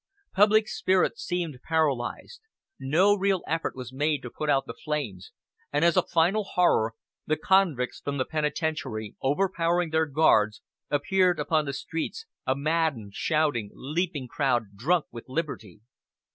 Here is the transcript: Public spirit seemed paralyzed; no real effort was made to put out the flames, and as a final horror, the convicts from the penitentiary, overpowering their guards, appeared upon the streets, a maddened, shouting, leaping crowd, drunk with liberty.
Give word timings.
Public 0.33 0.67
spirit 0.67 1.19
seemed 1.19 1.59
paralyzed; 1.61 2.41
no 2.79 3.13
real 3.15 3.43
effort 3.45 3.75
was 3.75 3.93
made 3.93 4.23
to 4.23 4.31
put 4.31 4.49
out 4.49 4.65
the 4.65 4.73
flames, 4.73 5.31
and 5.71 5.85
as 5.85 5.95
a 5.95 6.01
final 6.01 6.43
horror, 6.43 6.95
the 7.27 7.35
convicts 7.37 7.99
from 8.01 8.17
the 8.17 8.25
penitentiary, 8.25 9.15
overpowering 9.21 9.91
their 9.91 10.07
guards, 10.07 10.63
appeared 10.89 11.39
upon 11.39 11.65
the 11.65 11.71
streets, 11.73 12.25
a 12.47 12.55
maddened, 12.55 13.13
shouting, 13.13 13.69
leaping 13.75 14.27
crowd, 14.27 14.75
drunk 14.75 15.05
with 15.11 15.25
liberty. 15.29 15.81